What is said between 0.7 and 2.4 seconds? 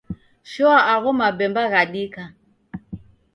agho mapemba ghadika.